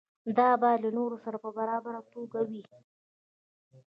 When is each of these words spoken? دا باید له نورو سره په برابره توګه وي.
دا 0.37 0.49
باید 0.61 0.79
له 0.85 0.89
نورو 0.97 1.17
سره 1.25 1.37
په 1.43 1.49
برابره 1.57 1.99
توګه 2.13 2.39
وي. 2.49 2.61